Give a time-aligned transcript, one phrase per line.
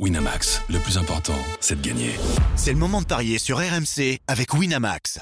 [0.00, 2.10] Winamax, le plus important, c'est de gagner.
[2.56, 5.20] C'est le moment de parier sur RMC avec Winamax.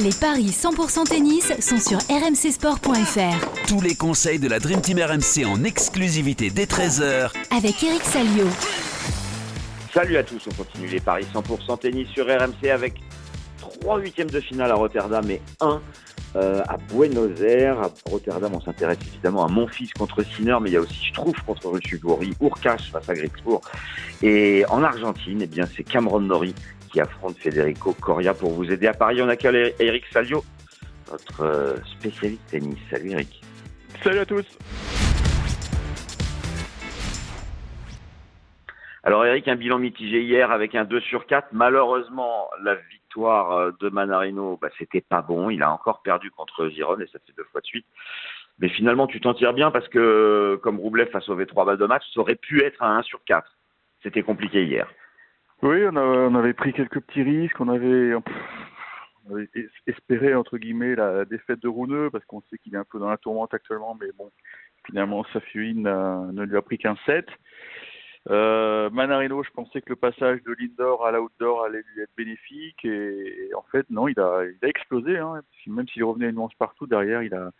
[0.00, 3.68] Les paris 100% tennis sont sur rmcsport.fr.
[3.68, 8.48] Tous les conseils de la Dream Team RMC en exclusivité dès 13h Avec Eric Salio.
[9.94, 12.94] Salut à tous, on continue les paris 100% tennis sur RMC avec
[13.60, 15.80] 3 huitièmes de finale à Rotterdam et 1
[16.36, 17.80] euh, à Buenos Aires.
[17.80, 21.06] À Rotterdam, on s'intéresse évidemment à mon fils contre Sinner, mais il y a aussi
[21.06, 23.60] je trouve contre Ruchugori, Urkash face à Grexpour.
[24.22, 26.54] Et en Argentine, eh bien, c'est Cameron Nori
[26.90, 29.20] qui affronte Federico Coria pour vous aider à Paris.
[29.22, 30.44] On accueille Eric Salio,
[31.10, 32.78] notre euh, spécialiste tennis.
[32.90, 33.42] Salut Eric.
[34.02, 34.46] Salut à tous.
[39.04, 41.48] Alors Eric, un bilan mitigé hier avec un 2 sur 4.
[41.52, 45.50] Malheureusement, la victoire euh, de Manarino, bah, c'était pas bon.
[45.50, 47.86] Il a encore perdu contre Giron et ça fait deux fois de suite.
[48.58, 51.86] Mais finalement, tu t'en tires bien parce que comme Roublev a sauvé trois balles de
[51.86, 53.50] match, ça aurait pu être un 1 sur 4.
[54.02, 54.88] C'était compliqué hier.
[55.62, 57.60] Oui, on, avait pris quelques petits risques.
[57.60, 58.12] On avait,
[59.86, 63.08] espéré, entre guillemets, la défaite de Rouneux parce qu'on sait qu'il est un peu dans
[63.08, 63.96] la tourmente actuellement.
[64.00, 64.30] Mais bon,
[64.86, 67.26] finalement, Safiuin ne lui a pris qu'un 7.
[68.30, 72.84] Euh, Manarino, je pensais que le passage de l'indoor à l'outdoor allait lui être bénéfique
[72.84, 75.18] et, en fait non, il a, il a explosé.
[75.18, 77.50] Hein, même s'il revenait une manche partout derrière, il a,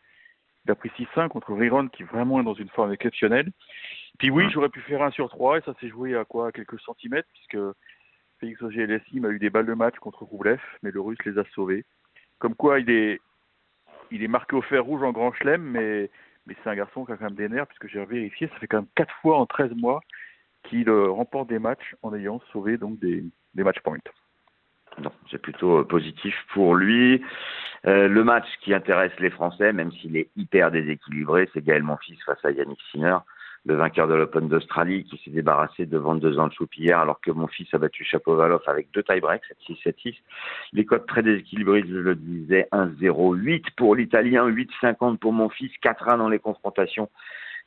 [0.64, 3.50] il a prit 6-5 contre Riron qui vraiment est dans une forme exceptionnelle.
[4.18, 6.52] Puis oui, j'aurais pu faire un sur 3 et ça s'est joué à quoi à
[6.52, 7.58] quelques centimètres puisque
[8.38, 11.44] Félix auger a eu des balles de match contre Roublev, mais le Russe les a
[11.54, 11.84] sauvés.
[12.38, 13.20] Comme quoi, il est,
[14.10, 16.10] il est marqué au fer rouge en grand chelem, mais,
[16.46, 18.66] mais c'est un garçon qui a quand même des nerfs puisque j'ai vérifié, ça fait
[18.66, 20.00] quand même 4 fois en 13 mois
[20.64, 23.24] qu'il remporte des matchs en ayant sauvé donc des,
[23.54, 23.98] des match points.
[24.98, 27.22] Non, c'est plutôt euh, positif pour lui.
[27.86, 32.18] Euh, le match qui intéresse les Français, même s'il est hyper déséquilibré, c'est Gaël Monfils
[32.24, 33.16] face à Yannick Sinner,
[33.64, 37.20] le vainqueur de l'Open d'Australie, qui s'est débarrassé de 22 ans de choupe hier, alors
[37.20, 40.16] que mon fils a battu Chapovalov avec deux tie-breaks, 7-6, 7-6.
[40.72, 45.72] Les codes très déséquilibrés, je le disais, 1-0, 8 pour l'Italien, 8-50 pour mon fils,
[45.82, 47.08] 4-1 dans les confrontations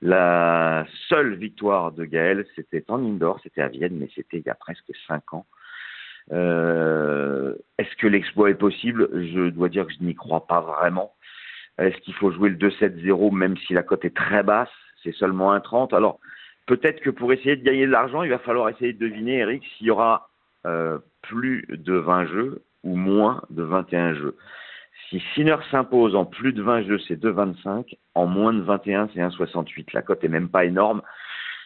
[0.01, 4.49] la seule victoire de Gaël, c'était en indoor, c'était à Vienne, mais c'était il y
[4.49, 5.45] a presque cinq ans.
[6.31, 9.09] Euh, Est-ce que l'exploit est possible?
[9.13, 11.13] Je dois dire que je n'y crois pas vraiment.
[11.77, 14.69] Est-ce qu'il faut jouer le 2-7-0 même si la cote est très basse?
[15.03, 15.93] C'est seulement 1-30.
[15.95, 16.19] Alors,
[16.65, 19.63] peut-être que pour essayer de gagner de l'argent, il va falloir essayer de deviner, Eric,
[19.77, 20.29] s'il y aura
[20.65, 24.35] euh, plus de 20 jeux ou moins de 21 jeux.
[25.09, 27.97] Si Sinner s'impose en plus de 20 jeux, c'est 2,25.
[28.15, 29.87] En moins de 21, c'est 1,68.
[29.93, 31.01] La cote est même pas énorme.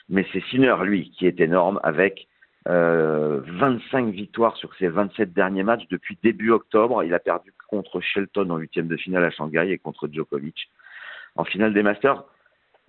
[0.10, 2.28] Mais c'est Sinner, lui, qui est énorme avec
[2.68, 7.04] euh, 25 victoires sur ses 27 derniers matchs depuis début octobre.
[7.04, 10.70] Il a perdu contre Shelton en huitième de finale à Shanghai et contre Djokovic.
[11.36, 12.24] En finale des Masters,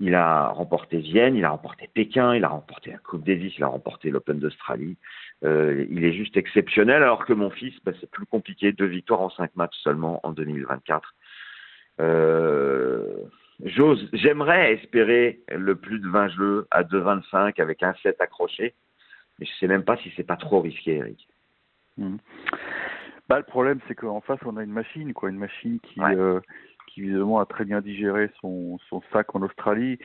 [0.01, 3.65] il a remporté Vienne, il a remporté Pékin, il a remporté la Coupe Davis, il
[3.65, 4.97] a remporté l'Open d'Australie.
[5.45, 9.23] Euh, il est juste exceptionnel, alors que mon fils, bah, c'est plus compliqué, deux victoires
[9.23, 11.15] en cinq matchs seulement en 2024.
[12.01, 13.25] Euh,
[13.65, 18.75] j'ose, j'aimerais espérer le plus de 20 jeux à 2,25 avec un 7 accroché,
[19.39, 21.27] mais je sais même pas si c'est pas trop risqué, Eric.
[21.97, 22.17] Mmh.
[23.29, 26.41] Bah, le problème, c'est qu'en face, on a une machine, quoi, une machine qui, euh,
[26.89, 29.99] qui évidemment a très bien digéré son, son sac en Australie.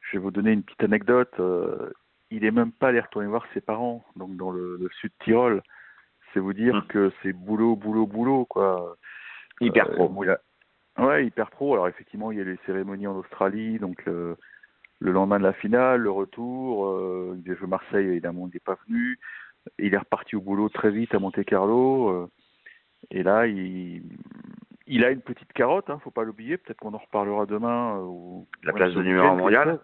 [0.00, 1.32] Je vais vous donner une petite anecdote.
[1.40, 1.90] Euh,
[2.30, 5.62] il est même pas allé retourner voir ses parents, donc dans le, sud Tyrol.
[6.32, 6.86] C'est vous dire hum.
[6.88, 8.96] que c'est boulot, boulot, boulot, quoi.
[9.60, 10.24] Hyper pro.
[10.24, 10.36] Euh,
[10.98, 11.72] ouais, hyper pro.
[11.72, 14.36] Alors effectivement, il y a les cérémonies en Australie, donc le,
[15.00, 16.86] lendemain de la finale, le retour.
[16.86, 19.18] Euh, il jouer Marseille, évidemment, il n'est pas venu.
[19.78, 22.08] Il est reparti au boulot très vite à Monte Carlo.
[22.10, 22.30] Euh,
[23.10, 24.02] et là, il,
[24.86, 26.56] il a une petite carotte, hein, faut pas l'oublier.
[26.56, 27.98] Peut-être qu'on en reparlera demain.
[27.98, 29.80] Euh, la place de numéro mondial.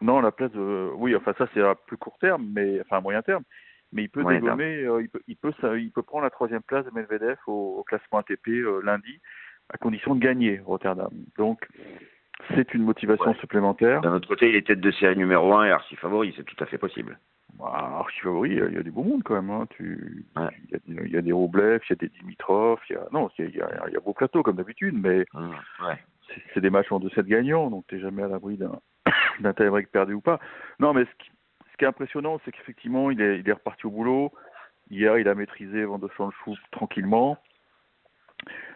[0.00, 0.90] Non, la place de.
[0.96, 3.44] Oui, enfin ça c'est à plus court terme, mais enfin à moyen terme.
[3.92, 6.62] Mais il peut dégommer, euh, il peut, il peut, ça, il peut prendre la troisième
[6.62, 9.20] place de Medvedev au, classement ATP euh, lundi,
[9.68, 11.10] à condition de gagner Rotterdam.
[11.36, 11.66] Donc
[12.54, 14.00] c'est une motivation supplémentaire.
[14.00, 16.62] D'un autre côté, il est tête de série numéro 1 et archi favori, c'est tout
[16.62, 17.18] à fait possible.
[17.58, 19.50] Bah, archi favori, il y, a du beau monde quand même.
[19.50, 19.66] Hein.
[19.70, 20.24] Tu,
[20.86, 23.56] il, y a, des Roublev, il y a des Dimitrov, il y a non, il
[23.56, 25.50] y a, il y a beau plateau comme d'habitude, mais mmh,
[26.54, 28.78] c'est des matchs en 2-7 gagnants, donc tu n'es jamais à l'abri d'un
[29.40, 30.38] d'un tie-break perdu ou pas.
[30.78, 31.30] Non, mais ce qui,
[31.72, 34.32] ce qui est impressionnant, c'est qu'effectivement, il est, il est reparti au boulot.
[34.90, 37.38] Hier, il a maîtrisé Van de Chou tranquillement.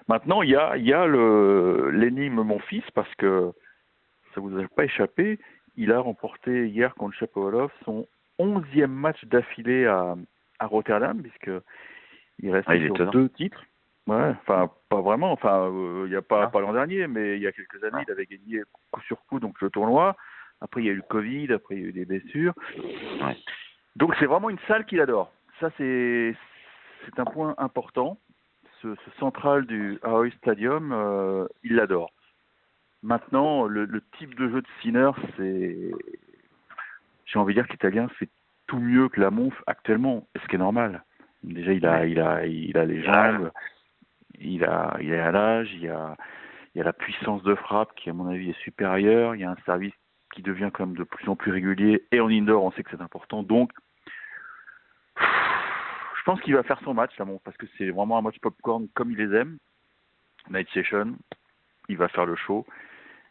[0.08, 3.52] Maintenant, il y a, il y a l'énigme mon fils, parce que
[4.34, 5.38] ça vous a pas échappé.
[5.76, 8.06] Il a remporté hier contre Chapovalov son
[8.38, 10.14] onzième match d'affilée à,
[10.58, 11.50] à Rotterdam, puisque
[12.40, 13.64] il reste ah, sur deux titres.
[14.06, 15.32] Ouais, enfin pas vraiment.
[15.32, 16.46] Enfin, euh, il n'y a pas, ah.
[16.48, 19.40] pas l'an dernier, mais il y a quelques années, il avait gagné coup sur coup
[19.40, 20.16] donc le tournoi.
[20.60, 22.54] Après, il y a eu le Covid, après, il y a eu des blessures.
[22.76, 23.36] Ouais.
[23.96, 25.32] Donc, c'est vraiment une salle qu'il adore.
[25.60, 26.34] Ça, c'est
[27.04, 28.18] c'est un point important.
[28.80, 32.12] Ce, ce central du Ahoy Stadium, euh, il l'adore.
[33.02, 35.90] Maintenant, le, le type de jeu de Sinner, c'est.
[37.26, 38.28] J'ai envie de dire que l'Italien fait
[38.66, 41.02] tout mieux que la Monf actuellement, ce qui est normal.
[41.42, 43.50] Déjà, il a, il a, il a les jambes,
[44.40, 46.16] il a, il a l'âge, il y a,
[46.74, 49.34] il y a la puissance de frappe qui, à mon avis, est supérieure.
[49.34, 49.94] Il y a un service
[50.34, 52.04] qui devient quand même de plus en plus régulier.
[52.12, 53.42] Et en indoor, on sait que c'est important.
[53.42, 53.70] Donc,
[55.16, 58.38] je pense qu'il va faire son match, là, bon, parce que c'est vraiment un match
[58.40, 59.58] popcorn comme il les aime.
[60.50, 61.16] Night Session,
[61.88, 62.66] il va faire le show.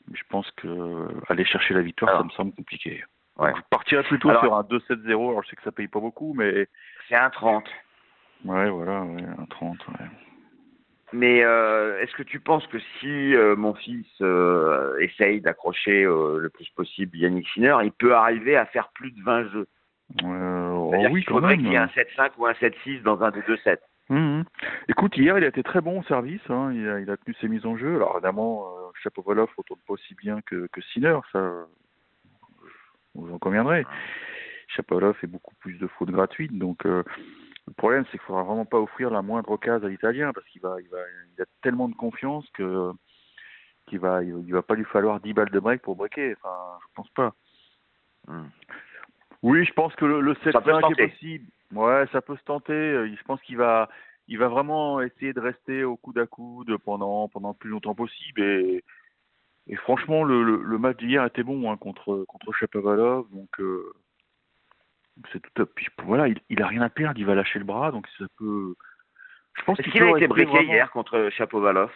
[0.07, 2.21] Mais je pense que aller chercher la victoire, Alors.
[2.21, 3.03] ça me semble compliqué.
[3.37, 3.51] Ouais.
[3.55, 4.43] Je partirais plutôt Alors.
[4.43, 5.29] sur un 2-7-0.
[5.29, 6.67] Alors, je sais que ça paye pas beaucoup, mais
[7.09, 7.65] C'est un 30.
[8.45, 9.87] ouais, voilà, ouais, un 30.
[9.87, 10.05] Ouais.
[11.13, 16.49] Mais euh, est-ce que tu penses que si euh, mon fils euh, essaye d'accrocher le
[16.49, 19.67] plus possible Yannick Sinner, il peut arriver à faire plus de 20 jeux?
[20.23, 23.43] Oh oui, quand faudrait qu'il y ait un 7-5 ou un 7-6 dans un des
[23.43, 23.79] deux sets.
[24.09, 24.43] Mhm.
[24.89, 26.41] Écoute, hier, il a été très bon au service.
[26.49, 26.71] Hein.
[26.73, 27.95] Il, a, il a tenu ses mises en jeu.
[27.95, 28.67] Alors, évidemment,
[29.01, 31.17] Chapovalov ne retourne pas aussi bien que, que Sinner.
[31.31, 31.51] Ça,
[33.13, 33.85] vous en conviendrez.
[34.67, 36.57] Chapovalov fait beaucoup plus de fautes gratuites.
[36.57, 36.85] Donc,
[37.67, 40.61] le problème, c'est qu'il faudra vraiment pas offrir la moindre occasion à l'Italien parce qu'il
[40.61, 40.97] va, il va,
[41.35, 42.91] il a tellement de confiance que
[43.87, 46.35] qu'il va, il, va pas lui falloir 10 balles de break pour breaker.
[46.37, 47.33] Enfin, je pense pas.
[48.27, 48.47] Hmm.
[49.41, 51.03] Oui, je pense que le, le Ça peut se 7-5 tenter.
[51.03, 51.45] est possible.
[51.73, 52.73] Ouais, ça peut se tenter.
[52.73, 53.89] Je pense qu'il va,
[54.27, 57.95] il va vraiment essayer de rester au coude à coude pendant, pendant le plus longtemps
[57.95, 58.41] possible.
[58.41, 58.83] Et,
[59.67, 63.29] et franchement, le, le, le match d'hier était bon hein, contre, contre Shapovalov.
[63.31, 63.93] Donc, euh,
[65.31, 67.19] c'est tout puis, Voilà, il, il a rien à perdre.
[67.19, 67.91] Il va lâcher le bras.
[67.91, 68.73] Donc, ça peut.
[69.55, 71.91] Je pense qu'il a été vraiment- hier contre Chapovalov?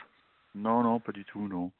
[0.56, 1.72] Non, non, pas du tout, non.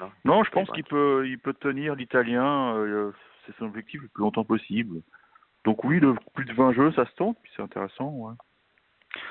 [0.00, 0.10] Non.
[0.24, 2.74] Non, je pense qu'il peut, il peut tenir l'Italien.
[2.76, 3.10] euh,
[3.46, 5.00] c'est son objectif le plus longtemps possible.
[5.64, 8.10] Donc oui, le plus de 20 jeux, ça se tente, puis c'est intéressant.
[8.10, 8.34] Ouais.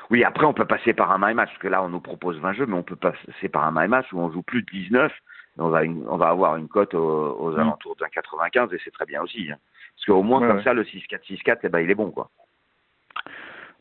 [0.10, 2.40] Oui, après on peut passer par un my match, parce que là on nous propose
[2.40, 4.72] 20 jeux, mais on peut passer par un my match où on joue plus de
[4.72, 7.60] 19, et on va, une- on va avoir une cote aux, aux Mm.
[7.60, 9.52] alentours d'un 95, et c'est très bien aussi.
[9.52, 9.58] hein.
[9.96, 10.64] Parce qu'au moins Ouais, comme ouais.
[10.64, 12.12] ça, le 6-4, 6-4, eh ben, il est bon.
[12.12, 12.30] quoi.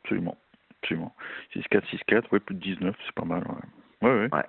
[0.03, 0.37] Absolument.
[0.83, 1.15] Absolument.
[1.55, 3.43] 6-4, 6-4, ouais, plus de 19, c'est pas mal.
[4.03, 4.15] Ouais, ouais.
[4.23, 4.29] ouais.
[4.33, 4.45] Ouais.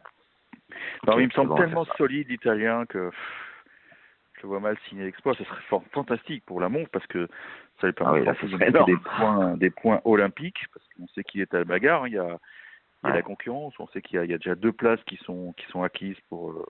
[1.07, 3.09] Non, mais il me semble tellement solide l'italien que
[4.35, 5.33] je le vois mal signer l'exploit.
[5.35, 7.27] Ce serait fort, fantastique pour la montre parce que
[7.79, 11.41] ça lui Ah oui, permet de des points, des points olympiques parce qu'on sait qu'il
[11.41, 12.03] est à la bagarre.
[12.03, 12.07] hein.
[12.07, 12.37] Il y a,
[13.05, 13.17] y a Ouais.
[13.17, 13.73] la concurrence.
[13.79, 15.83] On sait qu'il y, a- il y a déjà deux places qui sont, qui sont
[15.83, 16.65] acquises pour euh,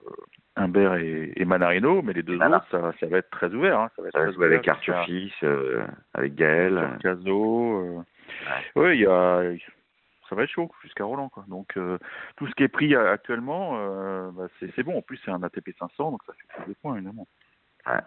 [0.56, 3.80] Humbert et, et Manarino, mais les deux autres, ça, ça va être très ouvert.
[3.80, 3.90] Hein.
[3.96, 5.84] Ça va être Ça très jouer avec ouvert Arthur Fils, euh,
[6.14, 6.98] avec Gaël.
[7.02, 7.80] Caso.
[7.80, 8.80] Euh...
[8.80, 9.42] Ouais, il y a,
[10.28, 11.44] ça va être chaud jusqu'à Roland quoi.
[11.48, 11.98] Donc euh,
[12.36, 14.98] tout ce qui est pris euh, actuellement, euh, bah, c'est bon.
[14.98, 17.26] En plus c'est un ATP 500, donc ça fait plus de points évidemment.
[17.86, 18.00] Ouais.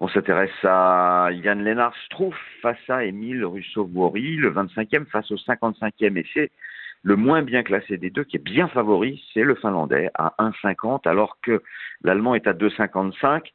[0.00, 6.18] On s'intéresse à Yann Lennart Struff face à Émile Russo-Vori, le 25e face au 55e.
[6.18, 6.50] Et c'est
[7.06, 11.06] le moins bien classé des deux qui est bien favori, c'est le Finlandais à 1,50,
[11.08, 11.62] alors que
[12.02, 13.52] l'Allemand est à 2,55.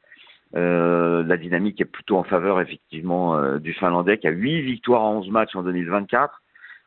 [0.56, 5.02] Euh, la dynamique est plutôt en faveur effectivement euh, du Finlandais qui a 8 victoires
[5.02, 6.42] en 11 matchs en 2024,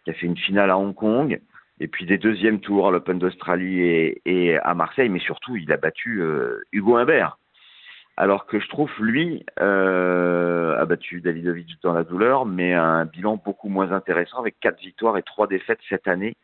[0.04, 1.38] qui a fait une finale à Hong Kong,
[1.80, 5.76] et puis des deuxièmes tours à l'Open d'Australie et, à Marseille, mais surtout il a
[5.76, 7.36] battu euh, Hugo Humbert.
[8.16, 13.68] Alors que je trouve, lui, a battu Davidovic dans la douleur, mais un bilan beaucoup
[13.68, 16.36] moins intéressant avec quatre victoires et trois défaites cette année.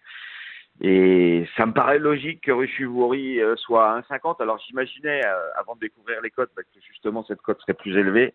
[0.80, 4.40] Et ça me paraît logique que Ruchuvori euh, soit à 1,50.
[4.40, 7.96] Alors j'imaginais, euh, avant de découvrir les cotes, bah, que justement cette cote serait plus
[7.98, 8.32] élevée.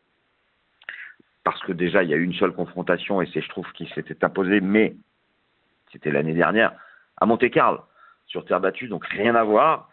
[1.44, 3.88] Parce que déjà, il y a eu une seule confrontation et c'est, je trouve, qui
[3.96, 4.96] s'était imposé, mais
[5.92, 6.74] c'était l'année dernière,
[7.18, 7.82] à Monte-Carlo,
[8.26, 9.90] sur terre battue, donc rien à voir.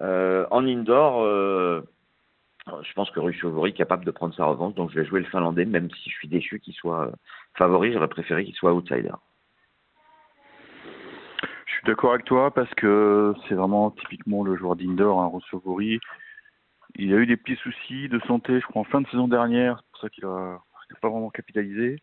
[0.00, 5.00] Euh, en indoor, je pense que Ruchuvori est capable de prendre sa revanche, donc je
[5.00, 7.12] vais jouer le Finlandais, même si je suis déçu qu'il soit
[7.54, 9.14] favori, j'aurais préféré qu'il soit outsider.
[11.86, 16.00] Je suis d'accord avec toi parce que c'est vraiment typiquement le joueur d'indoor, hein, Rossovori.
[16.96, 19.76] Il a eu des petits soucis de santé, je crois, en fin de saison dernière.
[19.76, 20.58] C'est pour ça qu'il a,
[20.90, 22.02] il pas vraiment capitalisé.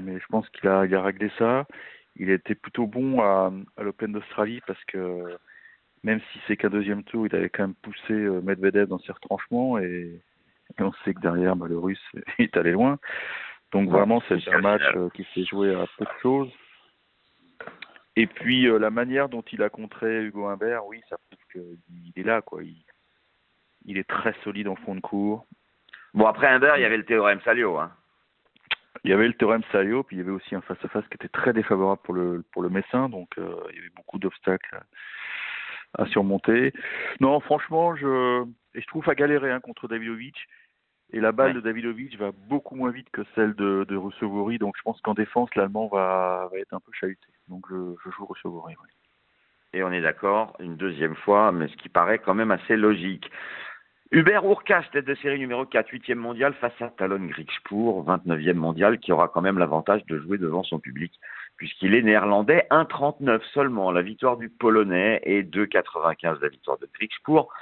[0.00, 1.66] Mais je pense qu'il a, il a réglé ça.
[2.14, 5.36] Il a été plutôt bon à, à l'Open d'Australie parce que
[6.04, 9.10] même si c'est qu'un deuxième tour, il avait quand même poussé euh, Medvedev dans ses
[9.10, 10.22] retranchements et,
[10.78, 13.00] et on sait que derrière, bah, le Russe est allé loin.
[13.72, 16.52] Donc vraiment, c'est un match euh, qui s'est joué à peu de choses.
[18.18, 22.12] Et puis euh, la manière dont il a contré Hugo Humbert, oui, ça prouve qu'il
[22.16, 22.64] est là, quoi.
[22.64, 22.84] Il,
[23.84, 25.46] il est très solide en fond de cours.
[26.14, 27.78] Bon, après Humbert, il y avait le théorème Salio.
[27.78, 27.92] Hein.
[29.04, 31.28] Il y avait le théorème Salio, puis il y avait aussi un face-à-face qui était
[31.28, 34.80] très défavorable pour le pour le Messin, donc euh, il y avait beaucoup d'obstacles
[35.96, 36.72] à surmonter.
[37.20, 38.42] Non, franchement, je
[38.74, 40.36] et je trouve à galérer hein, contre Davidovic.
[41.12, 41.54] Et la balle Ouais.
[41.54, 45.14] de Davidovic va beaucoup moins vite que celle de, de Russovori, donc je pense qu'en
[45.14, 47.26] défense, l'Allemand va, va être un peu chahuté.
[47.48, 48.74] Donc je, je joue Russovori.
[48.74, 48.88] ouais.
[49.74, 53.30] Et on est d'accord, une deuxième fois, mais ce qui paraît quand même assez logique.
[54.10, 58.98] Hubert Urkach, tête de série numéro 4, 8e mondial, face à Talon Griekspoor, 29e mondial,
[58.98, 61.12] qui aura quand même l'avantage de jouer devant son public,
[61.58, 67.52] puisqu'il est néerlandais, 1,39 seulement, la victoire du Polonais, et 2,95 la victoire de Griekspoor.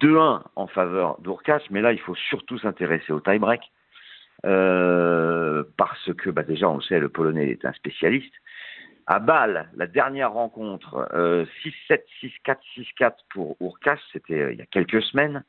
[0.00, 3.62] 2-1 en faveur d'Urkach, mais là, il faut surtout s'intéresser au tie-break,
[4.44, 8.34] euh, parce que, bah, déjà, on le sait, le Polonais est un spécialiste.
[9.06, 11.46] À Bâle, la dernière rencontre, euh,
[11.88, 15.44] 6-7, 6-4, 6-4 pour Urkach, c'était euh, il y a quelques semaines.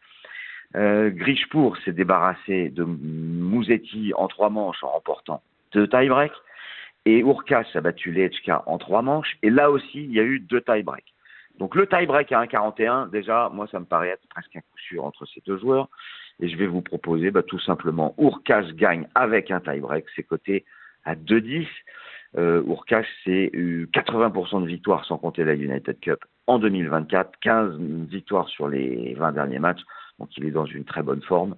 [0.75, 5.41] Euh, Grishpour s'est débarrassé de Mouzetti en trois manches en remportant
[5.74, 6.31] deux tie-breaks.
[7.05, 9.38] Et Urkach a battu Lechka en trois manches.
[9.41, 11.13] Et là aussi, il y a eu deux tie-breaks.
[11.60, 15.04] Donc le tie-break à 1,41, déjà, moi, ça me paraît être presque un coup sûr
[15.04, 15.89] entre ces deux joueurs.
[16.39, 20.06] Et je vais vous proposer bah, tout simplement Urkach gagne avec un tie-break.
[20.16, 20.66] C'est coté
[21.04, 21.68] à 2,10.
[22.38, 27.78] Euh, Urkach, c'est euh, 80% de victoires sans compter la United Cup en 2024, 15
[28.10, 29.82] victoires sur les 20 derniers matchs,
[30.18, 31.56] donc il est dans une très bonne forme.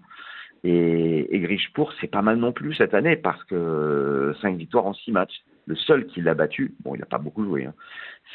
[0.63, 4.93] Et, et Grishpour, c'est pas mal non plus cette année parce que 5 victoires en
[4.93, 5.41] 6 matchs.
[5.67, 7.73] Le seul qui l'a battu, bon, il n'a pas beaucoup joué, hein,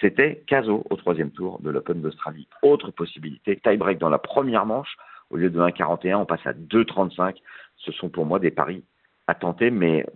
[0.01, 2.49] c'était Caso au troisième tour de l'Open d'Australie.
[2.63, 4.97] Autre possibilité, tie-break dans la première manche,
[5.31, 7.37] au lieu de 1,41, on passe à 2,35.
[7.77, 8.85] Ce sont pour moi des paris
[9.27, 10.07] à tenter, mais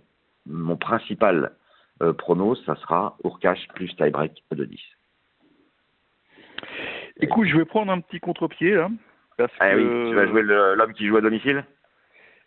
[0.45, 1.51] mon principal
[2.01, 4.79] euh, prono, ça sera Urkach plus tie-break de 10.
[7.17, 8.89] Écoute, je vais prendre un petit contre-pied là.
[9.37, 11.65] Parce Ah que, oui, tu vas jouer l'homme qui joue à domicile?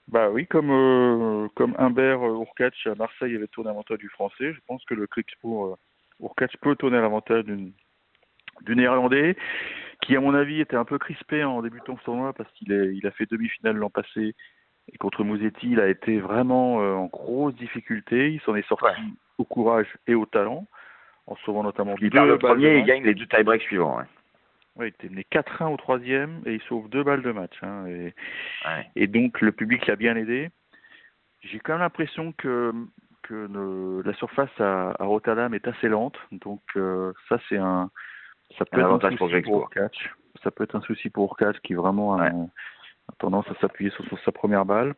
[0.09, 4.53] Bah oui, comme euh, comme Humbert euh, Urkach à Marseille avait tourné l'avantage du français,
[4.53, 5.77] je pense que le Griekspoor euh,
[6.21, 7.73] Urkach peut tourner l'avantage d'une
[8.63, 9.37] du néerlandais
[10.03, 12.95] qui à mon avis était un peu crispé en débutant ce tournoi parce qu'il est
[12.95, 14.35] il a fait demi-finale l'an passé
[14.93, 18.85] et contre Mouzetti, il a été vraiment euh, en grosse difficulté, il s'en est sorti
[18.85, 18.95] Ouais.
[19.39, 20.67] au courage et au talent
[21.27, 22.87] en sauvant notamment Il perd le premier, il match.
[22.89, 23.97] gagne les deux tie-breaks suivants.
[23.97, 24.05] ouais.
[24.77, 27.57] Ouais, il était mené 4-1 au troisième et il sauve deux balles de match.
[27.63, 28.15] hein, et,
[28.67, 28.91] Ouais.
[28.97, 30.51] et donc le public l'a bien aidé.
[31.43, 32.73] J'ai quand même l'impression que,
[33.23, 36.17] que le- la surface à, à Rotterdam est assez lente.
[36.33, 37.91] Donc euh, ça c'est un
[38.59, 39.85] ça peut Un être un avantage pour souci pour Griekspoor.
[39.85, 40.15] Urkach.
[40.43, 42.47] Ça peut être un souci pour Urkach qui vraiment a, Ouais.
[43.09, 44.95] a tendance à s'appuyer sur, sur sa première balle.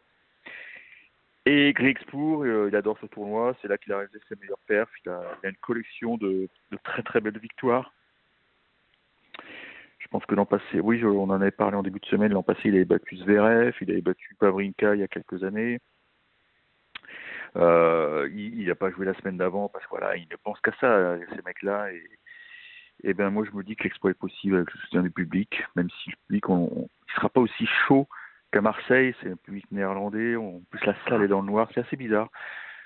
[1.45, 3.55] Et Griekspoor, euh, il adore ce tournoi.
[3.61, 4.91] C'est là qu'il a réalisé ses meilleurs perfs.
[5.05, 7.93] Il a, il a une collection de, de très très belles victoires.
[10.07, 12.33] Je pense que l'an passé, oui, on en avait parlé en début de semaine.
[12.33, 15.81] L'an passé, il avait battu Zverev, il avait battu Pavrinka il y a quelques années.
[17.57, 20.71] Euh, il n'a pas joué la semaine d'avant parce que voilà, il ne pense qu'à
[20.81, 21.93] ça, euh, ces mecs-là.
[21.93, 22.05] Et,
[23.03, 25.65] et ben moi, je me dis que l'exploit est possible avec le soutien du public,
[25.75, 28.07] même si le public, il sera pas aussi chaud
[28.53, 29.13] qu'à Marseille.
[29.21, 30.37] C'est un public néerlandais.
[30.37, 31.69] En plus, la salle est dans le noir.
[31.75, 32.31] C'est assez bizarre.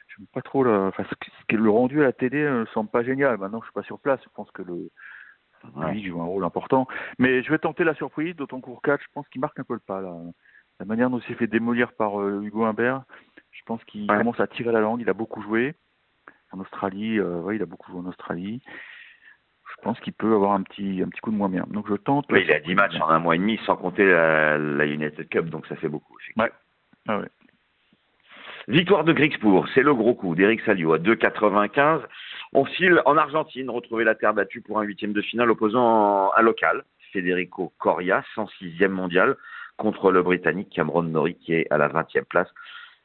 [0.09, 3.37] Je pas trop le rendu à la télé ne me semble pas génial.
[3.37, 4.21] Maintenant, je suis pas sur place.
[4.25, 4.91] Je pense que le
[5.77, 5.93] Ouais.
[5.93, 6.87] lui joue un rôle important.
[7.19, 9.81] Mais je vais tenter la surprise, d'autant qu'Ourkach, je pense qu'il marque un peu le
[9.81, 10.01] pas.
[10.01, 10.15] Là.
[10.79, 13.03] La manière dont il s'est fait démolir par euh, Hugo Humbert,
[13.53, 14.17] je pense qu'il Ouais.
[14.19, 15.01] commence à tirer la langue.
[15.03, 15.75] Il a beaucoup joué
[16.53, 17.19] en Australie.
[17.19, 18.63] euh, ouais, il a beaucoup joué en Australie.
[19.77, 21.65] Je pense qu'il peut avoir un petit, un petit coup de moins bien.
[21.69, 22.27] Donc je tente.
[22.31, 25.29] Oui, il a 10 matchs en un mois et demi, sans compter la, la United
[25.29, 26.17] Cup, donc ça fait beaucoup.
[26.37, 26.51] Ouais.
[27.07, 27.29] Ah ouais.
[28.69, 32.03] Victoire de Griekspoor, c'est le gros coup d'Eric Salio à 2,95.
[32.53, 36.43] On file en Argentine, retrouver la terre battue pour un huitième de finale opposant un
[36.43, 39.37] local, Federico Coria, 106e mondial,
[39.77, 42.49] contre le Britannique Cameron Norrie qui est à la 20e place.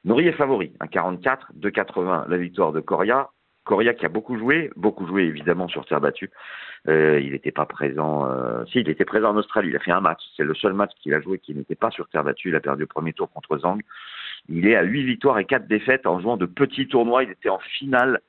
[0.03, 3.29] Norrie est favori, un 44, 2,80 la victoire de Coria.
[3.65, 6.31] Coria qui a beaucoup joué, beaucoup joué évidemment sur terre battue.
[6.87, 9.91] Euh, il n'était pas présent, euh, si il était présent en Australie, il a fait
[9.91, 12.49] un match, c'est le seul match qu'il a joué qui n'était pas sur terre battue,
[12.49, 13.81] il a perdu le premier tour contre Zhang.
[14.49, 17.23] Il est à 8 victoires et 4 défaites en jouant de petits tournois.
[17.23, 18.21] Il était en finale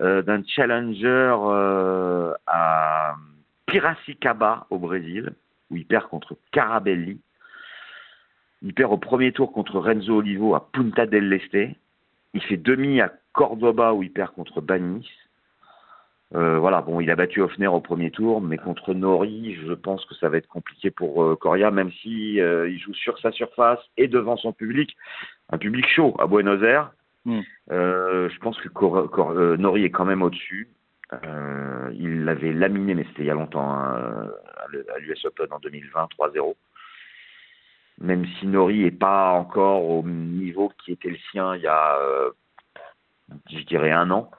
[0.00, 3.14] d'un challenger euh, à
[3.66, 5.32] Piracicaba au Brésil,
[5.70, 7.20] où il perd contre Carabelli.
[8.62, 11.76] Il perd au premier tour contre Renzo Olivo à Punta del Este.
[12.34, 15.08] Il fait demi à Cordoba où il perd contre Banis.
[16.34, 20.04] Euh, voilà, bon, il a battu Hoffner au premier tour, mais contre Nori, je pense
[20.06, 23.30] que ça va être compliqué pour euh, Coria, même si euh, il joue sur sa
[23.30, 24.96] surface et devant son public,
[25.50, 26.90] un public chaud à Buenos Aires.
[27.24, 27.40] Mm.
[27.70, 30.68] Euh, je pense que Cor- Cor- euh, Nori est quand même au-dessus.
[31.12, 35.58] Euh, il l'avait laminé, mais c'était il y a longtemps, hein, à l'US Open en
[35.58, 36.54] 2020, 3-0.
[38.00, 41.96] Même si Nori n'est pas encore au niveau qui était le sien il y a,
[43.50, 44.30] je dirais, un an.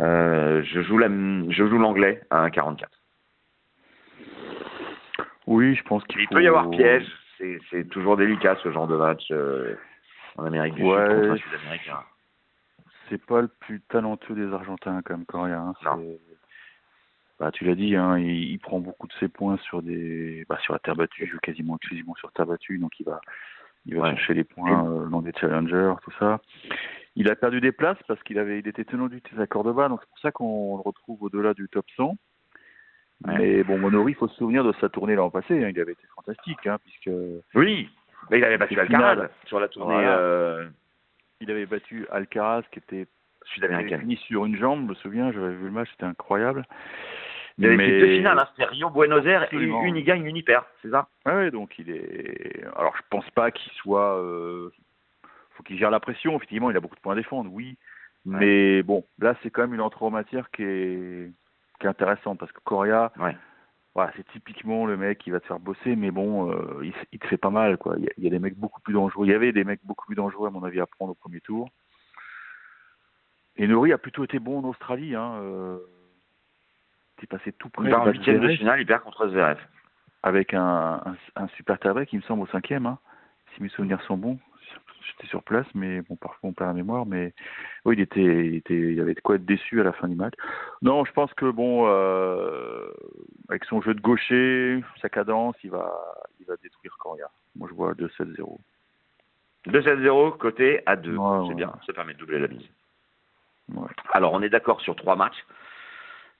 [0.00, 2.84] Je joue la, l'anglais à 1,44.
[5.46, 6.34] Oui, je pense qu'il Il faut...
[6.34, 7.06] peut y avoir piège.
[7.70, 9.32] C'est toujours délicat ce genre de match
[10.36, 11.06] en Amérique du Ouais.
[11.08, 11.98] Sud contre un Sud-Américain.
[13.08, 15.58] C'est pas le plus talentueux des Argentins comme Correa.
[15.60, 15.74] Hein.
[15.84, 16.16] Non.
[17.38, 20.56] Bah, tu l'as dit, hein, il, il prend beaucoup de ses points sur des, bah,
[20.62, 23.20] sur la terre battue, il joue quasiment exclusivement sur terre battue, donc il va,
[23.86, 24.10] il va Ouais.
[24.10, 26.40] chercher les points euh, dans des challengers, tout ça.
[27.16, 30.00] Il a perdu des places parce qu'il avait, il était tenant du à Cordoba, donc
[30.02, 32.16] c'est pour ça qu'on le retrouve au-delà du top 100.
[33.26, 33.38] Ouais.
[33.38, 35.92] Mais bon, Monori, il faut se souvenir de sa tournée l'an passé, hein, il avait
[35.92, 37.10] été fantastique, hein, puisque
[37.54, 37.90] Oui,
[38.30, 40.18] mais il avait battu Alcaraz sur la tournée Voilà.
[40.18, 40.68] euh,
[41.40, 43.06] il avait battu Alcaraz qui était
[43.46, 44.00] sud-américaine.
[44.00, 46.64] fini sur une jambe, je me souviens, j'avais vu le match, c'était incroyable.
[47.58, 50.24] Il y avait Mais- deux finales, hein, c'était Rio, Buenos Aires, et une il gagne,
[50.26, 51.06] une il perd, c'est ça?
[51.26, 52.64] Ouais, donc il est.
[52.76, 54.18] Alors je pense pas qu'il soit.
[54.20, 54.70] euh,
[55.50, 56.34] faut qu'il gère la pression.
[56.36, 57.76] Effectivement, il a beaucoup de points à défendre, oui.
[58.24, 61.30] Mais bon, là c'est quand même une entrée en matière qui est
[61.78, 63.36] qui est intéressante parce que Coria, Ouais.
[63.94, 67.18] Voilà, c'est typiquement le mec qui va te faire bosser, mais bon, euh, il, il
[67.20, 67.94] te fait pas mal, quoi.
[67.98, 69.26] Il y, a, il y a des mecs beaucoup plus dangereux.
[69.26, 71.40] Il y avait des mecs beaucoup plus dangereux à mon avis à prendre au premier
[71.40, 71.68] tour.
[73.56, 75.34] Et Nori a plutôt été bon en Australie, hein.
[75.42, 75.78] Euh,
[77.18, 79.58] il est passé tout près Il en huitième de finale, il perd contre Zverev.
[80.24, 82.98] avec un, un, un super tie-break, il me semble, au cinquième, hein,
[83.54, 84.38] si mes souvenirs sont bons.
[85.06, 87.06] J'étais sur place, mais bon, parfois on perd la mémoire.
[87.06, 87.32] Mais
[87.84, 90.14] oui, il était, il était, il avait de quoi être déçu à la fin du
[90.14, 90.34] match.
[90.82, 92.86] Non, je pense que bon, euh,
[93.48, 95.92] avec son jeu de gaucher, sa cadence, il va,
[96.40, 97.28] il va détruire Coria.
[97.56, 98.58] Moi, je vois 2-7-0.
[99.66, 101.16] 2-7-0, côté à 2.
[101.16, 101.54] Ouais, c'est ouais.
[101.54, 102.68] bien, ça permet de doubler la mise.
[103.72, 103.88] Ouais.
[104.12, 105.44] Alors, on est d'accord sur trois matchs.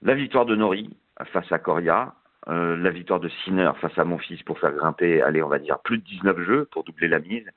[0.01, 0.95] La victoire de Nori
[1.31, 2.13] face à Coria,
[2.47, 5.57] euh, la victoire de Sinner face à mon fils pour faire grimper, allez, on va
[5.57, 7.49] dire, plus de 19 jeux pour doubler la mise.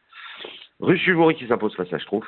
[0.80, 2.26] Ruchuvori qui s'impose face à Schtroumpf.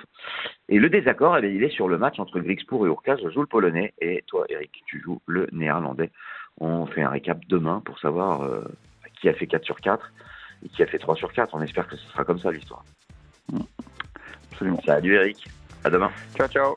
[0.68, 3.18] Et le désaccord, eh bien, il est sur le match entre Grixpour et Urkaz.
[3.22, 6.10] Je joue le polonais et toi, Eric, tu joues le néerlandais.
[6.58, 8.64] On fait un récap demain pour savoir euh,
[9.20, 10.12] qui a fait 4 sur 4
[10.64, 11.54] et qui a fait 3 sur 4.
[11.54, 12.84] On espère que ce sera comme ça l'histoire.
[14.52, 14.80] Absolument.
[14.84, 15.46] Salut Eric,
[15.84, 16.10] à demain.
[16.36, 16.74] Ciao, ciao.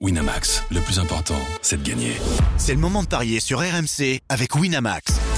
[0.00, 2.12] Winamax, le plus important, c'est de gagner.
[2.56, 5.37] C'est le moment de parier sur RMC avec Winamax.